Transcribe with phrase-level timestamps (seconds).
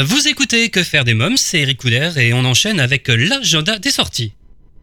[0.00, 3.90] Vous écoutez Que faire des mômes, c'est Eric Couder et on enchaîne avec l'agenda des
[3.90, 4.32] sorties.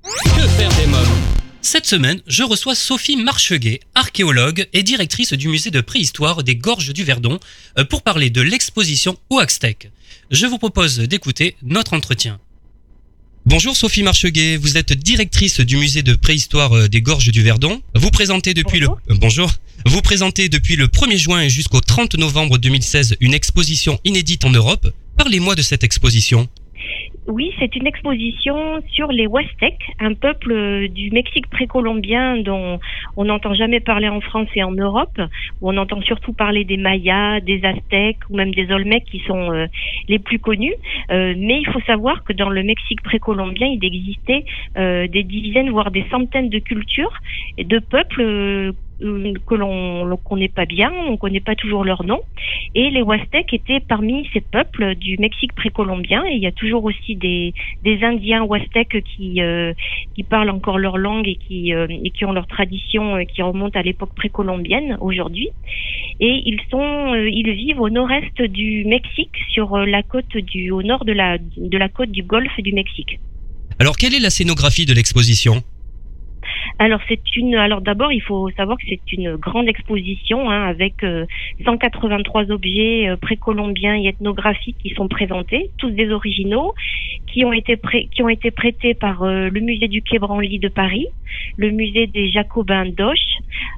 [0.03, 1.07] Que faire des mômes
[1.61, 6.91] Cette semaine, je reçois Sophie Marcheguet, archéologue et directrice du musée de préhistoire des Gorges
[6.91, 7.39] du Verdon,
[7.79, 9.89] euh, pour parler de l'exposition Oaxtec.
[10.31, 12.37] Je vous propose d'écouter notre entretien.
[13.45, 17.81] Bonjour Sophie Marcheguet, vous êtes directrice du musée de préhistoire euh, des Gorges du Verdon.
[17.93, 18.99] Vous présentez depuis Bonjour.
[19.07, 19.51] le euh, bonjour.
[19.85, 24.91] Vous présentez depuis le 1er juin jusqu'au 30 novembre 2016 une exposition inédite en Europe.
[25.17, 26.47] Parlez-moi de cette exposition.
[27.27, 32.79] Oui, c'est une exposition sur les Huastèques, un peuple euh, du Mexique précolombien dont
[33.17, 35.19] on n'entend jamais parler en France et en Europe,
[35.59, 39.51] où on entend surtout parler des Mayas, des Aztèques ou même des Olmecs qui sont
[39.51, 39.65] euh,
[40.07, 40.75] les plus connus.
[41.09, 44.45] Euh, mais il faut savoir que dans le Mexique précolombien, il existait
[44.75, 47.13] des dizaines, voire des centaines de cultures
[47.57, 52.03] et de peuples que l'on ne connaît pas bien, on ne connaît pas toujours leur
[52.03, 52.21] nom.
[52.73, 56.23] Et les Huastèques étaient parmi ces peuples du Mexique précolombien.
[56.25, 59.73] Et il y a toujours aussi des, des Indiens Huastèques qui, euh,
[60.15, 63.41] qui parlent encore leur langue et qui, euh, et qui ont leur tradition euh, qui
[63.41, 65.49] remonte à l'époque précolombienne aujourd'hui.
[66.19, 70.71] Et ils sont, euh, ils vivent au nord-est du Mexique, sur euh, la côte du,
[70.71, 73.19] au nord de la, de la côte du Golfe du Mexique.
[73.79, 75.61] Alors quelle est la scénographie de l'exposition?
[76.77, 77.55] Alors c'est une.
[77.55, 81.25] Alors d'abord il faut savoir que c'est une grande exposition hein, avec euh,
[81.63, 86.73] 183 objets euh, précolombiens et ethnographiques qui sont présentés, tous des originaux,
[87.27, 90.59] qui ont été pré- qui ont été prêtés par euh, le musée du Quai Branly
[90.59, 91.07] de Paris,
[91.57, 93.17] le musée des Jacobins d'Auch,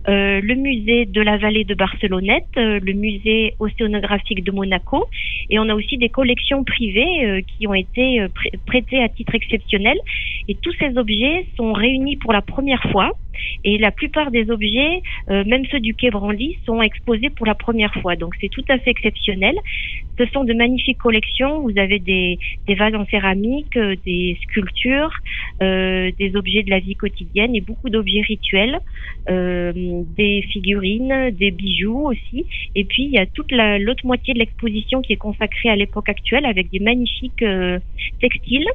[0.08, 5.06] euh, le musée de la vallée de Barcelonnette, euh, le musée océanographique de Monaco,
[5.50, 8.28] et on a aussi des collections privées euh, qui ont été euh,
[8.66, 9.98] prêtées à titre exceptionnel.
[10.48, 13.12] Et tous ces objets sont réunis pour la première fois.
[13.64, 16.10] Et la plupart des objets, euh, même ceux du Quai
[16.66, 18.16] sont exposés pour la première fois.
[18.16, 19.56] Donc c'est tout à fait exceptionnel.
[20.18, 21.62] Ce sont de magnifiques collections.
[21.62, 22.40] Vous avez des,
[22.76, 25.14] vases en céramique, euh, des sculptures,
[25.62, 28.80] euh, des objets de la vie quotidienne et beaucoup d'objets rituels,
[29.30, 32.46] des figurines, des bijoux aussi.
[32.76, 35.76] Et puis il y a toute la- l'autre moitié de l'exposition qui est consacrée à
[35.76, 37.44] l'époque actuelle avec des magnifiques
[38.22, 38.68] textiles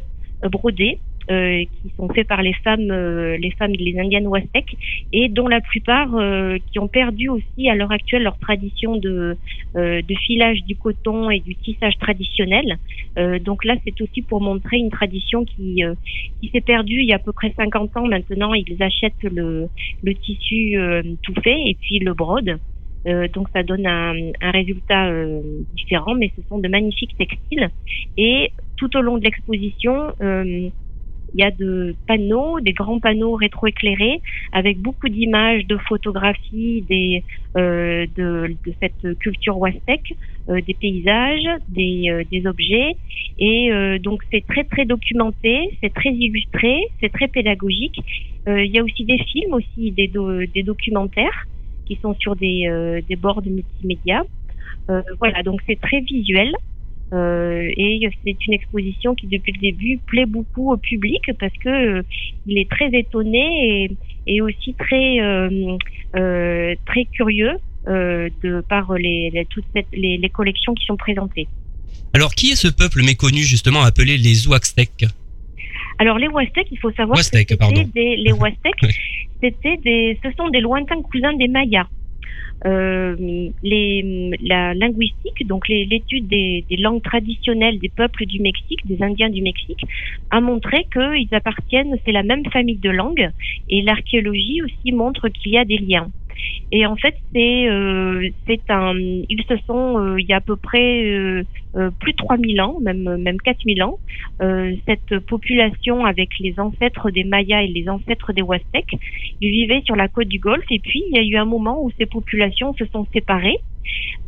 [0.51, 0.99] brodés
[1.31, 4.77] euh, qui sont faits par les femmes, euh, les femmes, les indiennes Huastèques,
[5.13, 9.37] et dont la plupart euh, qui ont perdu aussi à l'heure actuelle leur tradition de,
[9.77, 12.79] euh, de filage du coton et du tissage traditionnel.
[13.19, 15.95] Euh, donc là, c'est aussi pour montrer une tradition qui, euh,
[16.41, 18.07] qui s'est perdue il y a à peu près 50 ans.
[18.07, 19.69] Maintenant, ils achètent le,
[20.03, 20.77] le tissu
[21.23, 22.59] tout fait et puis le brode.
[23.07, 25.41] Euh, donc ça donne un, un résultat euh,
[25.75, 27.71] différent, mais ce sont de magnifiques textiles.
[28.17, 30.69] Et tout au long de l'exposition, euh,
[31.35, 34.21] il y a de panneaux, des grands panneaux rétroéclairés
[34.53, 37.25] avec beaucoup d'images, de photographies des,
[37.57, 40.15] euh, de, de cette culture Huastèque,
[40.49, 42.97] euh, des paysages, des, euh, des objets.
[43.39, 47.99] Et euh, donc c'est très très documenté, c'est très illustré, c'est très pédagogique.
[48.49, 50.11] Euh, il y a aussi des films, aussi des,
[50.55, 51.45] des documentaires
[51.87, 54.23] qui sont sur des, euh, des bords multimédia.
[55.21, 56.53] Voilà, donc c'est très visuel.
[57.13, 61.69] Euh, et c'est une exposition qui depuis le début plaît beaucoup au public parce que
[61.69, 62.03] euh,
[62.47, 63.91] il est très étonné et,
[64.27, 70.87] et aussi très euh, très curieux de par les, les toutes les, les collections qui
[70.87, 71.49] sont présentées.
[72.15, 75.05] Alors qui est ce peuple méconnu justement appelé les Ouaxtèques
[75.99, 78.33] Alors les Huastèques, il faut savoir Huastèques, que c'était des, les
[78.83, 78.89] Oui.
[79.43, 81.89] c'était des, ce sont des lointains cousins des Mayas.
[82.65, 83.17] Euh,
[83.63, 89.31] les, la linguistique, donc l'étude des, des langues traditionnelles des peuples du Mexique, des Indiens
[89.31, 89.81] du Mexique,
[90.31, 93.31] a montré qu'ils appartiennent, c'est la même famille de langues,
[93.69, 96.09] et l'archéologie aussi montre qu'il y a des liens.
[96.71, 100.41] Et en fait, c'est euh, c'est un, ils se sont, euh, il y a à
[100.41, 101.43] peu près euh,
[101.77, 103.99] euh, plus de 3000 ans, même même 4000 ans,
[104.41, 108.97] euh, cette population avec les ancêtres des Mayas et les ancêtres des Huastèques,
[109.41, 111.83] ils vivaient sur la côte du Golfe et puis il y a eu un moment
[111.83, 113.59] où ces populations se sont séparées.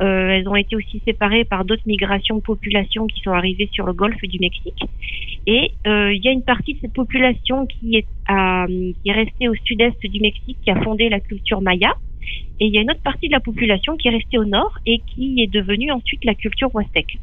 [0.01, 3.85] Euh, elles ont été aussi séparées par d'autres migrations de populations qui sont arrivées sur
[3.85, 4.81] le Golfe du Mexique.
[5.47, 9.13] Et euh, il y a une partie de cette population qui est, à, qui est
[9.13, 11.93] restée au sud-est du Mexique, qui a fondé la culture maya.
[12.59, 14.77] Et il y a une autre partie de la population qui est restée au nord
[14.85, 17.17] et qui est devenue ensuite la culture Huastèque.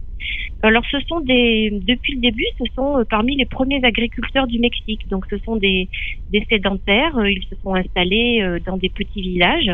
[0.63, 4.61] Alors ce sont des, depuis le début, ce sont euh, parmi les premiers agriculteurs du
[4.61, 5.09] Mexique.
[5.09, 5.89] Donc ce sont des,
[6.49, 7.17] sédentaires.
[7.19, 9.71] Euh, Ils se sont installés euh, dans des petits villages,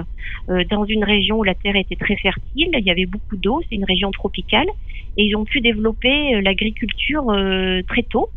[0.70, 2.70] dans une région où la terre était très fertile.
[2.72, 3.60] Il y avait beaucoup d'eau.
[3.69, 4.66] C'est une région tropicale
[5.16, 7.26] et ils ont pu développer l'agriculture
[7.86, 8.28] très tôt.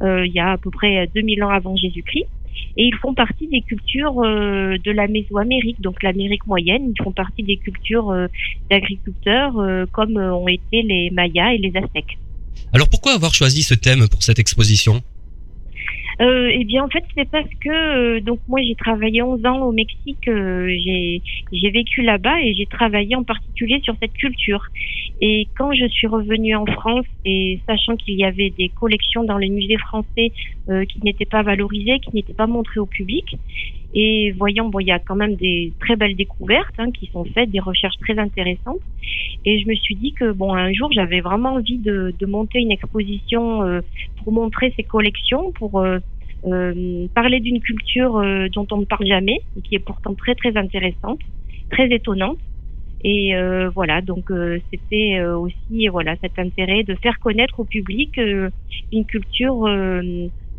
[0.00, 2.26] Il y a à peu près 2000 ans avant Jésus-Christ.
[2.76, 6.92] Et ils font partie des cultures euh, de la Mésoamérique, donc l'Amérique moyenne.
[6.96, 8.26] Ils font partie des cultures euh,
[8.70, 12.18] d'agriculteurs euh, comme ont été les Mayas et les Aztèques.
[12.72, 15.02] Alors pourquoi avoir choisi ce thème pour cette exposition?
[16.20, 19.60] Euh, eh bien, en fait, c'est parce que euh, donc moi j'ai travaillé 11 ans
[19.62, 21.22] au Mexique, euh, j'ai
[21.52, 24.62] j'ai vécu là-bas et j'ai travaillé en particulier sur cette culture.
[25.20, 29.38] Et quand je suis revenue en France et sachant qu'il y avait des collections dans
[29.38, 30.32] les musées français
[30.68, 33.36] euh, qui n'étaient pas valorisées, qui n'étaient pas montrées au public,
[33.94, 37.24] et voyant, bon, il y a quand même des très belles découvertes hein, qui sont
[37.24, 38.80] faites, des recherches très intéressantes.
[39.44, 42.60] Et je me suis dit que bon, un jour, j'avais vraiment envie de, de, monter
[42.60, 43.80] une exposition euh,
[44.16, 45.98] pour montrer ces collections, pour euh,
[46.44, 50.34] euh, parler d'une culture euh, dont on ne parle jamais et qui est pourtant très
[50.34, 51.20] très intéressante,
[51.70, 52.38] très étonnante.
[53.04, 54.30] Et euh, voilà, donc
[54.70, 58.20] c'était aussi voilà cet intérêt de faire connaître au public
[58.92, 59.68] une culture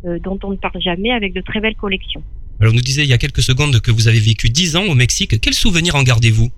[0.04, 2.22] dont on ne parle jamais avec de très belles collections.
[2.64, 4.96] Alors, nous disait il y a quelques secondes que vous avez vécu 10 ans au
[4.96, 5.42] Mexique.
[5.42, 6.50] Quels souvenirs en gardez-vous?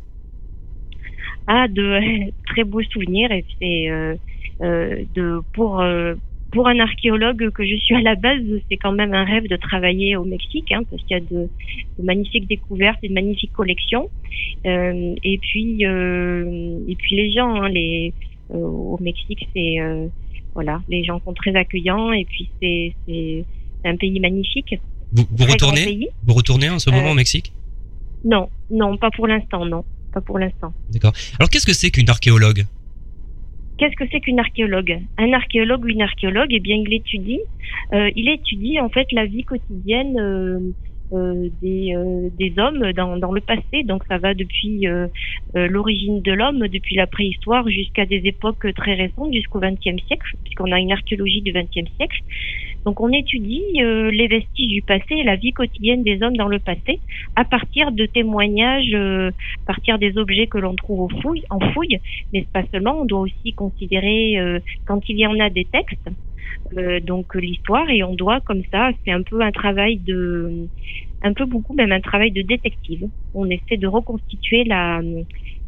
[1.48, 3.32] Ah, de très beaux souvenirs.
[3.32, 4.14] Et c'est euh,
[4.62, 6.14] euh, de pour euh,
[6.52, 9.56] pour un archéologue que je suis à la base, c'est quand même un rêve de
[9.56, 11.50] travailler au Mexique, hein, parce qu'il y a de,
[11.98, 14.12] magnifiques découvertes et de magnifiques collections.
[14.64, 17.72] Et puis et puis les gens, hein,
[18.54, 19.78] au Mexique, c'est
[20.54, 23.44] voilà, les gens sont très accueillants et puis c'est
[23.86, 24.76] un pays magnifique.
[25.14, 27.54] Vous, vous retournez Vous retournez en ce moment Euh, au Mexique
[28.24, 30.74] Non, non, pas pour l'instant, non, pas pour l'instant.
[30.92, 31.14] D'accord.
[31.40, 32.66] Alors, qu'est-ce que c'est qu'une archéologue
[33.78, 35.02] Qu'est-ce que c'est qu'une archéologue?
[35.18, 37.42] Un archéologue ou une archéologue, eh bien, il étudie,
[37.94, 40.60] euh, il étudie en fait la vie quotidienne euh,
[41.12, 41.94] euh, des,
[42.40, 43.84] des hommes dans, dans le passé.
[43.84, 44.86] Donc, ça va depuis
[45.54, 50.72] l'origine de l'homme, depuis la préhistoire jusqu'à des époques très récentes, jusqu'au XXe siècle, puisqu'on
[50.72, 52.22] a une archéologie du XXe siècle.
[52.86, 56.48] Donc, on étudie euh, les vestiges du passé et la vie quotidienne des hommes dans
[56.48, 57.00] le passé
[57.36, 59.32] à partir de témoignages, euh,
[59.64, 61.10] à partir des objets que l'on trouve
[61.50, 62.00] en fouille,
[62.32, 63.02] mais pas seulement.
[63.02, 66.10] On doit aussi considérer euh, quand il y en a des textes,
[67.04, 70.68] donc l'histoire, et on doit comme ça, c'est un peu un travail de,
[71.22, 73.08] un peu beaucoup même un travail de détective.
[73.34, 75.02] On essaie de reconstituer la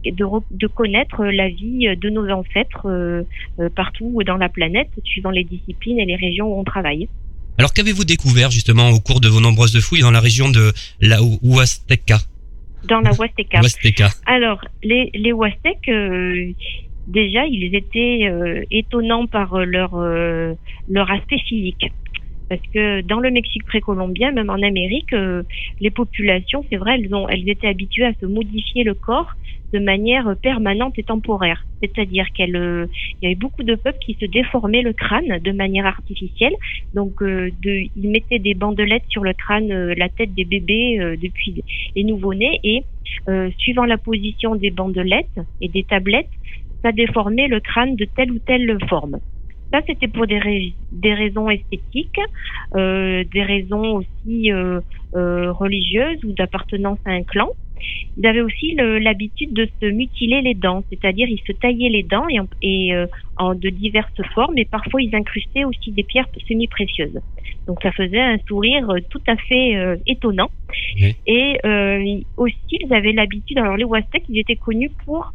[0.05, 3.23] de, re- de connaître la vie de nos ancêtres euh,
[3.59, 7.07] euh, partout dans la planète, suivant les disciplines et les régions où on travaille.
[7.57, 10.71] Alors, qu'avez-vous découvert justement au cours de vos nombreuses fouilles dans la région de
[11.01, 12.19] la Hu- Huasteca?
[12.87, 13.61] Dans la Huasteca.
[13.61, 14.09] Huasteca.
[14.27, 16.51] Alors, les, les Huastecs, euh,
[17.07, 20.53] déjà, ils étaient euh, étonnants par leur, euh,
[20.87, 21.91] leur aspect physique.
[22.49, 25.43] Parce que dans le Mexique précolombien, même en Amérique, euh,
[25.79, 29.33] les populations, c'est vrai, elles, ont, elles étaient habituées à se modifier le corps
[29.73, 31.65] de manière permanente et temporaire.
[31.81, 32.87] C'est-à-dire qu'il
[33.21, 36.53] y avait beaucoup de peuples qui se déformaient le crâne de manière artificielle.
[36.93, 40.99] Donc, euh, de, ils mettaient des bandelettes sur le crâne, euh, la tête des bébés
[40.99, 41.63] euh, depuis
[41.95, 42.83] les nouveau-nés et
[43.29, 46.29] euh, suivant la position des bandelettes et des tablettes,
[46.83, 49.19] ça déformait le crâne de telle ou telle forme.
[49.71, 52.19] Ça, c'était pour des, rais- des raisons esthétiques,
[52.75, 54.79] euh, des raisons aussi euh,
[55.15, 57.49] euh, religieuses ou d'appartenance à un clan.
[58.15, 62.27] Ils avaient aussi l'habitude de se mutiler les dents, c'est-à-dire ils se taillaient les dents
[62.27, 63.05] et, en, et, euh,
[63.35, 67.19] en de diverses formes, et parfois ils incrustaient aussi des pierres semi-précieuses.
[67.67, 70.49] Donc ça faisait un sourire tout à fait euh, étonnant.
[70.95, 71.15] Oui.
[71.27, 75.33] Et euh, aussi, ils avaient l'habitude, alors les Huastecs, ils étaient connus pour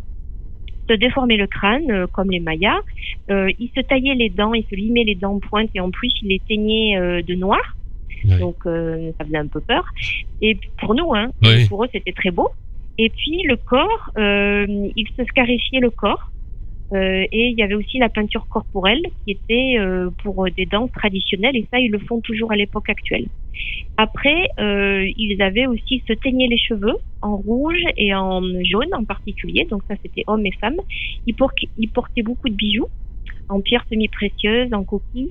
[0.92, 2.80] se déformer le crâne, euh, comme les Mayas.
[3.30, 5.90] Euh, ils se taillaient les dents, ils se limaient les dents en pointe, et en
[5.90, 7.60] plus, ils les teignaient euh, de noir.
[8.24, 8.38] Oui.
[8.38, 9.84] Donc ça faisait un peu peur.
[10.40, 11.66] Et pour nous, hein, Oui.
[11.68, 12.50] pour eux, c'était très beau.
[12.96, 16.30] Et puis le corps, ils se scarifiaient le corps.
[16.94, 20.92] Euh, et il y avait aussi la peinture corporelle qui était euh, pour des danses
[20.92, 23.26] traditionnelles et ça ils le font toujours à l'époque actuelle.
[23.96, 29.04] Après euh, ils avaient aussi se teignaient les cheveux en rouge et en jaune en
[29.04, 30.80] particulier donc ça c'était hommes et femmes.
[31.26, 32.88] Ils, por- ils portaient beaucoup de bijoux
[33.48, 35.28] en pierres semi-précieuses, en coquilles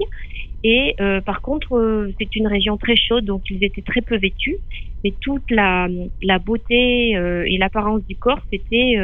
[0.64, 4.18] et euh, par contre euh, c'est une région très chaude donc ils étaient très peu
[4.18, 4.58] vêtus
[5.04, 5.88] mais toute la,
[6.40, 8.96] beauté euh, et l'apparence du corps c'était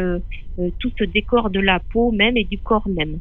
[0.60, 3.20] euh, tout ce décor de la peau même et du corps même.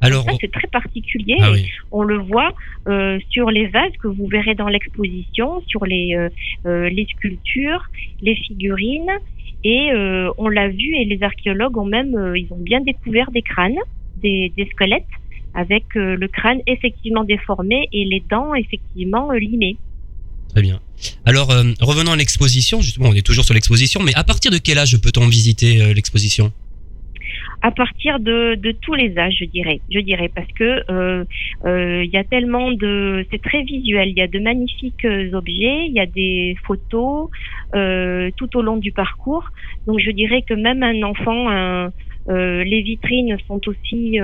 [0.00, 1.36] Alors, Ça, c'est très particulier.
[1.40, 1.68] ah oui.
[1.90, 2.52] On le voit
[2.86, 6.14] euh, sur les vases que vous verrez dans l'exposition, sur les,
[6.66, 7.82] euh, les sculptures,
[8.22, 9.10] les figurines.
[9.64, 13.42] Et euh, on l'a vu, et les archéologues ont même, ils ont bien découvert des
[13.42, 13.78] crânes,
[14.16, 15.04] des, des squelettes,
[15.54, 19.78] avec le crâne effectivement déformé et les dents effectivement limées.
[20.52, 20.80] Très bien.
[21.24, 22.80] Alors, euh, revenons à l'exposition.
[22.80, 25.92] Justement, on est toujours sur l'exposition, mais à partir de quel âge peut-on visiter euh,
[25.92, 26.52] l'exposition?
[27.60, 29.80] À partir de, tous les âges, je dirais.
[29.90, 31.24] Je dirais parce que euh,
[32.04, 34.10] il y a tellement de, c'est très visuel.
[34.10, 37.28] Il y a de magnifiques objets, il y a des photos
[38.36, 39.44] tout au long du parcours.
[39.88, 41.90] Donc je dirais que même un enfant,
[42.28, 44.18] les vitrines sont aussi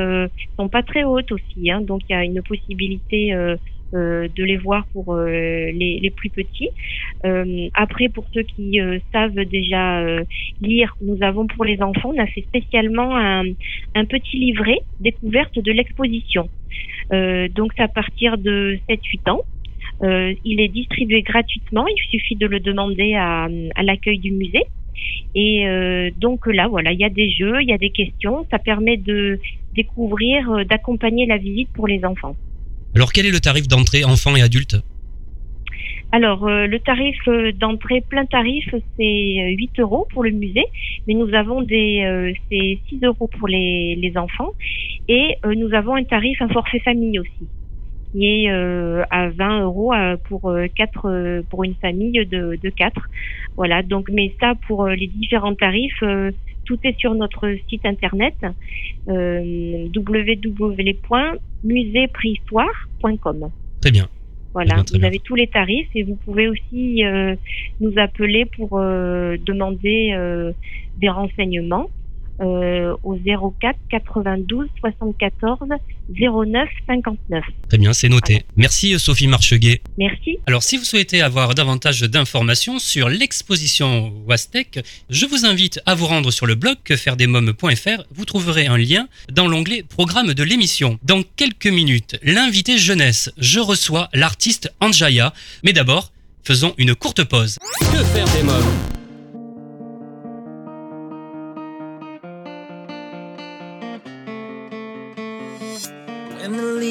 [0.56, 3.34] sont pas très hautes aussi, hein, donc il y a une possibilité
[3.92, 6.70] de les voir pour euh, les, les, plus petits.
[7.24, 8.80] Euh, après, pour ceux qui
[9.12, 10.04] savent déjà
[10.60, 13.44] lire, nous avons pour les enfants, on a fait spécialement un,
[13.94, 16.48] un petit livret découverte de l'exposition.
[17.10, 19.42] donc, c'est à partir de 7-8 ans.
[20.02, 21.86] Euh, il est distribué gratuitement.
[21.86, 24.64] Il suffit de le demander à, à l'accueil du musée.
[25.34, 28.46] Et euh, donc là, voilà, il y a des jeux, il y a des questions.
[28.50, 29.40] Ça permet de
[29.74, 32.36] découvrir, d'accompagner la visite pour les enfants.
[32.94, 34.76] Alors quel est le tarif d'entrée enfants et adultes
[36.12, 40.66] alors, euh, le tarif euh, d'entrée plein tarif, c'est 8 euh, euros pour le musée,
[41.08, 44.52] mais nous avons des, c'est 6 euros pour les, les enfants,
[45.08, 47.48] et nous avons un tarif, un forfait famille aussi,
[48.12, 49.92] qui est à 20 euros
[50.28, 50.54] pour
[51.50, 52.92] pour une famille de, de 4.
[53.56, 56.00] Voilà, donc, mais ça, pour les différents tarifs,
[56.64, 58.34] tout est sur notre site internet
[59.08, 59.86] euh.
[63.80, 64.08] Très bien.
[64.54, 67.34] Voilà, vous avez tous les tarifs et vous pouvez aussi euh,
[67.80, 70.52] nous appeler pour euh, demander euh,
[70.96, 71.90] des renseignements
[72.40, 75.58] euh, au 04 92 74
[76.08, 77.44] 09 59.
[77.68, 78.44] Très bien, c'est noté.
[78.56, 79.80] Merci Sophie Marcheguet.
[79.98, 80.38] Merci.
[80.46, 86.06] Alors si vous souhaitez avoir davantage d'informations sur l'exposition Wastec, je vous invite à vous
[86.06, 88.04] rendre sur le blog quefairedesmoms.fr.
[88.10, 90.98] Vous trouverez un lien dans l'onglet programme de l'émission.
[91.02, 95.32] Dans quelques minutes, l'invité jeunesse, je reçois l'artiste Anjaya.
[95.62, 96.12] Mais d'abord,
[96.42, 97.58] faisons une courte pause.
[97.80, 98.93] Que faire des mômes?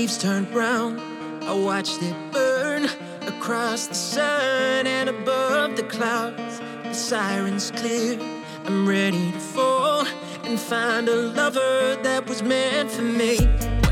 [0.04, 1.00] Leaves turn brown,
[1.44, 2.90] I watched it burn
[3.26, 6.60] across the sun and above the clouds.
[6.84, 8.20] The sirens clear,
[8.66, 10.06] I'm ready to fall
[10.44, 13.38] and find a lover that was meant for me.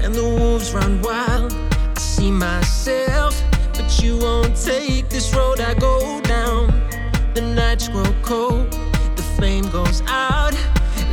[0.01, 3.41] When the wolves run wild, I see myself,
[3.73, 6.67] but you won't take this road I go down.
[7.35, 8.69] The nights grow cold,
[9.15, 10.55] the flame goes out,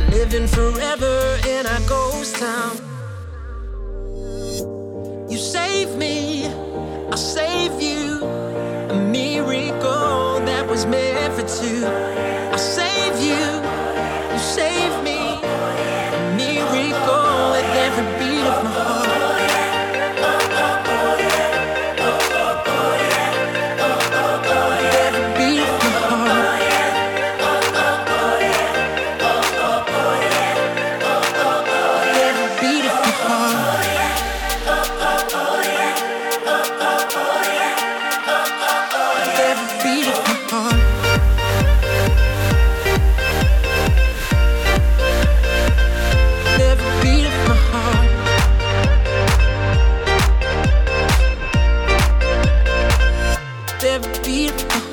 [0.09, 2.88] living forever in our ghost town.
[5.89, 6.45] Save me,
[7.11, 8.23] I'll save you.
[8.89, 12.38] A miracle that was meant for two.